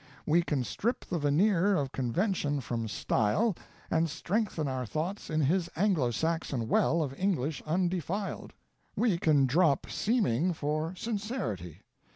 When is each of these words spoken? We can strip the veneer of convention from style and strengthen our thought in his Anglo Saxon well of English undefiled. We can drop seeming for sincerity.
We 0.25 0.41
can 0.41 0.63
strip 0.63 1.05
the 1.05 1.19
veneer 1.19 1.75
of 1.75 1.91
convention 1.91 2.59
from 2.59 2.87
style 2.87 3.55
and 3.91 4.09
strengthen 4.09 4.67
our 4.67 4.83
thought 4.83 5.29
in 5.29 5.41
his 5.41 5.69
Anglo 5.75 6.09
Saxon 6.09 6.67
well 6.67 7.03
of 7.03 7.13
English 7.19 7.61
undefiled. 7.67 8.51
We 8.95 9.19
can 9.19 9.45
drop 9.45 9.85
seeming 9.91 10.53
for 10.53 10.95
sincerity. 10.95 11.83